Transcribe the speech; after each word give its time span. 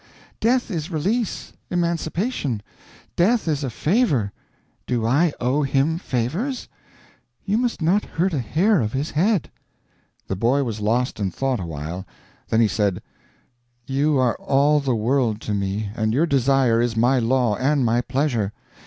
Death 0.39 0.71
is 0.71 0.89
release, 0.89 1.53
emancipation; 1.69 2.63
death 3.15 3.47
is 3.47 3.63
a 3.63 3.69
favor. 3.69 4.31
Do 4.87 5.05
I 5.05 5.31
owe 5.39 5.61
him 5.61 5.99
favors? 5.99 6.67
You 7.45 7.59
must 7.59 7.83
not 7.83 8.03
hurt 8.05 8.33
a 8.33 8.39
hair 8.39 8.81
of 8.81 8.93
his 8.93 9.11
head." 9.11 9.51
The 10.25 10.35
boy 10.35 10.63
was 10.63 10.79
lost 10.81 11.19
in 11.19 11.29
thought 11.29 11.59
awhile; 11.59 12.07
then 12.49 12.61
he 12.61 12.67
said, 12.67 13.03
"You 13.85 14.17
are 14.17 14.35
all 14.37 14.79
the 14.79 14.95
world 14.95 15.39
to 15.41 15.53
me, 15.53 15.91
and 15.95 16.13
your 16.15 16.25
desire 16.25 16.81
is 16.81 16.97
my 16.97 17.19
law 17.19 17.55
and 17.57 17.85
my 17.85 18.01
pleasure. 18.01 18.53